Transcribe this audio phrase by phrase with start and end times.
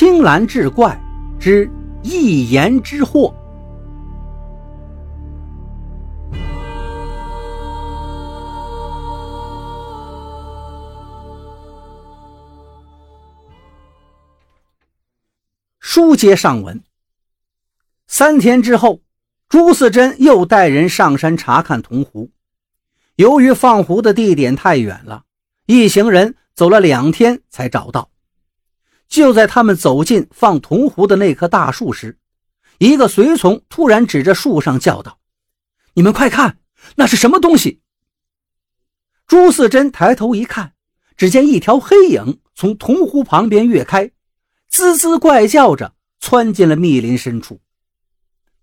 [0.00, 0.98] 青蓝志怪
[1.38, 1.70] 之
[2.02, 3.34] 一言之祸。
[15.78, 16.82] 书接上文，
[18.06, 19.02] 三天之后，
[19.50, 22.30] 朱四珍又带人上山查看铜壶。
[23.16, 25.24] 由于放壶的地点太远了，
[25.66, 28.08] 一行人走了两天才找到。
[29.10, 32.16] 就在他们走进放铜壶的那棵大树时，
[32.78, 35.18] 一个随从突然指着树上叫道
[35.94, 36.58] ：“你们快看，
[36.94, 37.82] 那是什么东西？”
[39.26, 40.74] 朱四珍抬头一看，
[41.16, 44.12] 只见一条黑影从铜壶旁边跃开。
[44.68, 47.60] 滋滋怪叫着窜进了密林深处，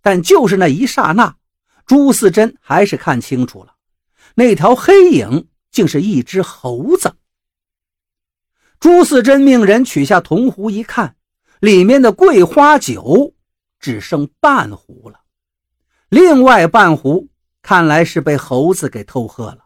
[0.01, 1.35] 但就是那一刹那，
[1.85, 3.75] 朱四珍还是看清楚了，
[4.35, 7.16] 那条黑影竟是一只猴子。
[8.79, 11.15] 朱四珍命人取下铜壶一看，
[11.59, 13.33] 里面的桂花酒
[13.79, 15.21] 只剩半壶了，
[16.09, 17.29] 另外半壶
[17.61, 19.65] 看来是被猴子给偷喝了。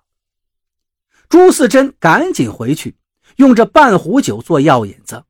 [1.28, 2.96] 朱四珍赶紧回去，
[3.36, 5.24] 用这半壶酒做药引子。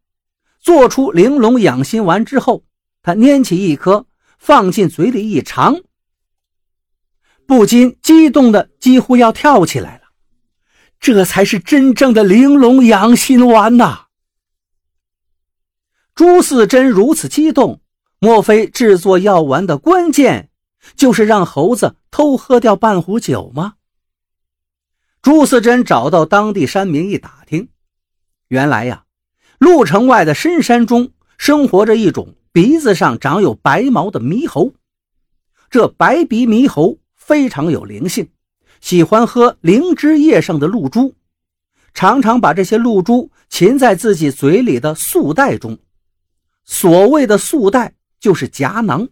[0.60, 2.64] 做出玲珑养心丸之后，
[3.02, 4.06] 他拈起一颗
[4.38, 5.76] 放进嘴里一尝，
[7.48, 10.01] 不禁激动的几乎要跳起来。
[11.02, 14.06] 这才是真正的玲珑养心丸呐！
[16.14, 17.82] 朱四珍如此激动，
[18.20, 20.52] 莫非制作药丸的关键
[20.96, 23.74] 就是让猴子偷喝掉半壶酒吗？
[25.24, 27.70] 朱四珍找到当地山民一打听，
[28.48, 29.06] 原来呀。
[29.58, 34.74] 鹿城外的深山中，生活着一种鼻子上长有白毛的猕猴。
[35.72, 38.30] 这白鼻猕猴非常有灵性，
[38.82, 41.16] 喜欢喝灵芝叶上的露珠，
[41.94, 45.80] 常常把这些露珠噙在自己嘴里的素袋中。
[46.66, 49.08] 所谓的素袋，就是夹囊。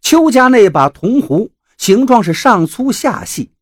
[0.00, 3.52] 邱家那把铜壶形状是上粗下细，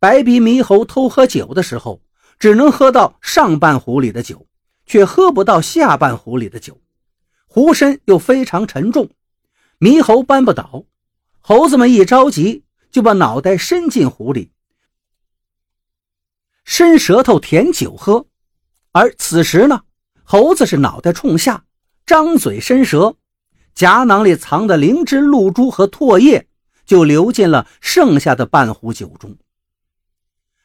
[0.00, 2.02] 白鼻猕猴偷喝酒的时候，
[2.38, 4.46] 只能喝到上半壶里的酒。
[4.84, 6.76] 却喝不到下半壶里的酒，
[7.46, 9.08] 壶身又非常沉重，
[9.78, 10.84] 猕猴搬不倒。
[11.40, 14.52] 猴子们一着急，就把脑袋伸进壶里，
[16.64, 18.26] 伸舌头舔酒喝。
[18.92, 19.82] 而此时呢，
[20.22, 21.64] 猴子是脑袋冲下，
[22.04, 23.16] 张嘴伸舌，
[23.74, 26.46] 夹囊里藏的灵芝露珠和唾液
[26.84, 29.34] 就流进了剩下的半壶酒中。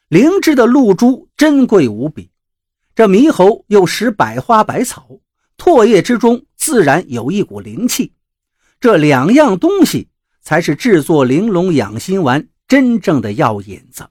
[0.10, 2.30] 灵芝的露珠珍贵无比。
[2.94, 5.20] 这猕猴又食百花百草，
[5.58, 8.12] 唾液之中自然有一股灵气，
[8.82, 10.10] 这两样东西
[10.48, 14.08] 才是制作玲珑养心丸真正的药引子。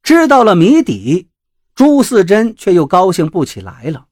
[0.00, 1.28] 知道了谜底，
[1.74, 4.06] 朱四珍却又高兴不起来了，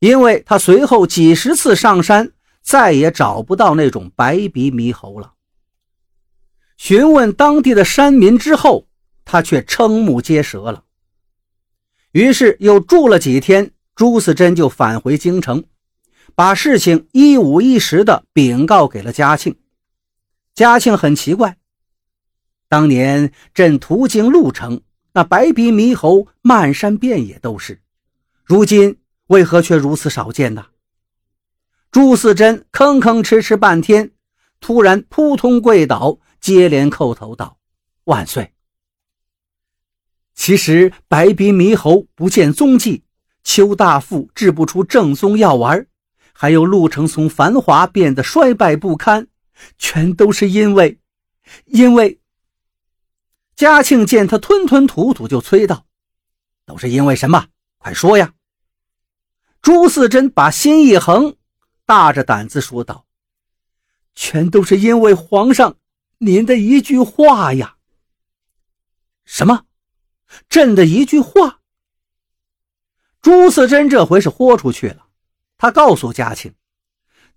[0.00, 5.34] 因为他随后几十次上山，再也找不到那种白鼻猕猴了。
[6.76, 8.88] 询问当地的山民之后，
[9.24, 10.82] 他却瞠目结舌了。
[12.10, 15.62] 于是又住了几天，朱四珍就返回京城，
[16.34, 19.54] 把事情一五一十的禀告给了嘉庆。
[20.54, 21.56] 嘉庆很奇怪，
[22.68, 24.82] 当年朕途经鹿城，
[25.14, 27.80] 那白鼻猕猴漫山遍野都是，
[28.44, 28.98] 如今
[29.28, 30.66] 为何却如此少见呢？
[31.90, 34.10] 朱四珍吭吭哧哧半天，
[34.60, 37.56] 突然扑通跪倒，接连叩头道
[38.04, 38.52] ：“万岁！”
[40.34, 43.04] 其实白鼻猕猴不见踪迹，
[43.42, 45.86] 邱大富制不出正宗药丸，
[46.34, 49.28] 还有陆城从繁华变得衰败不堪，
[49.78, 50.98] 全都是因为……
[51.66, 52.20] 因为……
[53.54, 55.86] 嘉庆见他吞吞吐吐，就催道
[56.64, 57.48] ：“都是因为什么？
[57.78, 58.34] 快说呀！”
[59.60, 61.36] 朱四珍把心一横，
[61.84, 63.06] 大着胆子说道
[64.14, 65.76] ：“全都是因为皇上
[66.18, 67.76] 您的一句话呀！”
[69.24, 69.66] 什么？
[70.48, 71.60] 朕的一句话，
[73.20, 75.06] 朱四珍这回是豁出去了。
[75.58, 76.52] 他告诉嘉庆，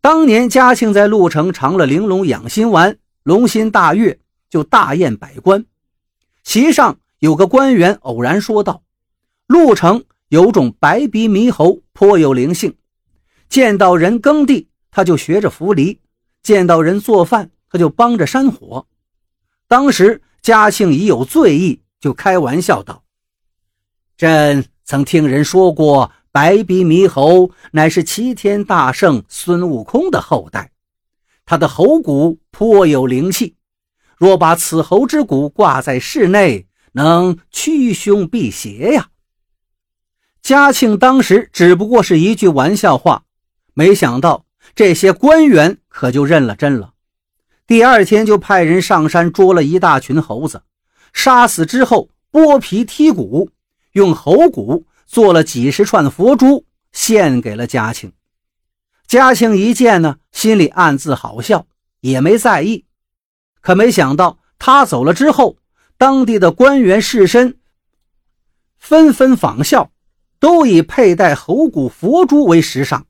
[0.06, 4.20] 当年嘉庆在潞城尝了玲珑养心丸，龙心大悦，
[4.52, 5.66] 就大宴百官。
[6.44, 8.84] 席上有个官员偶然说道
[9.50, 12.76] ：“潞城有种白鼻猕猴，颇有灵性。
[13.50, 15.98] 见到人耕地，他就学着扶犁；
[16.44, 18.86] 见到人做饭，他就帮着扇火。”
[19.68, 21.82] 当时嘉庆已有醉意。
[22.00, 23.02] 就开玩笑道
[24.18, 30.72] ：“朕曾听人说过，白鼻猕猴乃是齐天大圣孙悟空的后代，
[31.46, 33.56] 他的喉骨颇有灵气。
[34.18, 39.12] 若把此猴之骨挂在室内，能驱凶避邪呀。”
[40.44, 43.24] 嘉庆当时只不过是一句玩笑话，
[43.74, 44.44] 没想到
[44.76, 46.96] 这些官员可就认了真了。
[47.66, 50.64] 第二天就派人上山捉了一大群猴子，
[51.14, 53.52] 杀死之后剥皮剔骨，
[53.94, 58.12] 用猴骨做了几十串佛珠，献给了嘉庆。
[59.08, 61.68] 嘉庆一见呢，心里暗自好笑，
[62.02, 62.86] 也没在意。
[63.62, 65.58] 可没想到他走了之后，
[65.98, 67.56] 当地的官员士绅
[68.78, 69.92] 纷纷仿效，
[70.40, 73.06] 都以佩戴猴骨佛珠为时尚，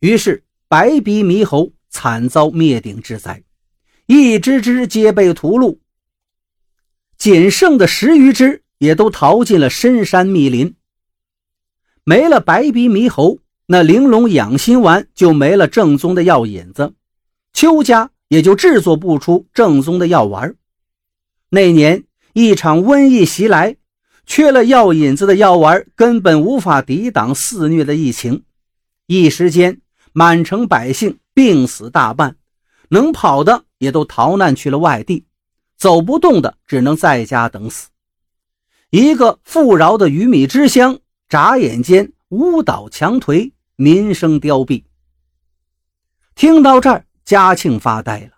[0.00, 3.42] 于是白鼻猕猴惨遭灭顶之灾。
[4.06, 5.78] 一只只皆被屠戮，
[7.16, 10.74] 仅剩的十余只也都逃进了深山密林。
[12.10, 16.92] 没了白鼻猕猴，那玲珑养心丸就没了正宗的药引子，
[17.52, 20.56] 邱家也就制作不出正宗的药丸。
[21.50, 22.02] 那年
[22.32, 23.76] 一场瘟疫袭来，
[24.26, 28.42] 缺了药引子的药丸根本无法抵挡肆虐的疫情，
[29.06, 29.80] 一时间
[30.12, 32.34] 满城百姓病死大半，
[32.88, 33.62] 能跑的。
[33.78, 35.26] 也都逃难去了外地，
[35.78, 37.88] 走不动的只能在家等死。
[38.90, 40.98] 一个富饶的鱼米之乡，
[41.30, 44.82] 眨眼间屋倒墙颓，民生凋敝。
[46.34, 48.32] 听到这儿，嘉庆发呆了。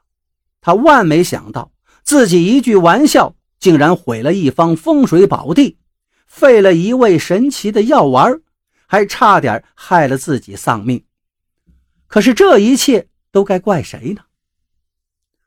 [0.61, 1.73] 他万没想到，
[2.03, 5.79] 自己一句玩笑，竟然毁了一方风水宝地，
[6.27, 8.43] 废了一味神奇的药丸，
[8.87, 11.03] 还差点害了自己丧命。
[12.07, 14.21] 可是这一切都该怪谁呢？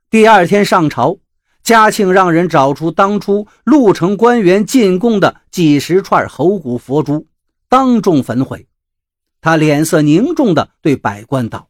[0.10, 1.20] 第二天上朝，
[1.62, 7.28] 嘉庆让人找出当初鹿城官员进贡的几十串猴骨佛珠，
[7.76, 8.70] 当众焚毁。
[9.42, 11.70] 他脸色凝重地对百官道：“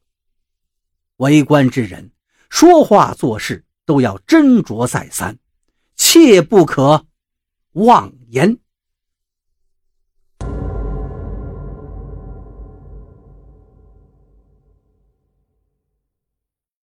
[1.18, 2.12] 为官之人，
[2.48, 5.40] 说话做事都要斟酌再三，
[5.96, 7.08] 切不可
[7.72, 8.60] 妄言。”